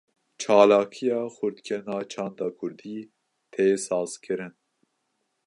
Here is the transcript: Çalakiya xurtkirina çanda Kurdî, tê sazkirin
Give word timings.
Çalakiya 0.41 1.21
xurtkirina 1.35 1.97
çanda 2.11 2.47
Kurdî, 2.57 2.97
tê 3.51 3.67
sazkirin 3.85 4.53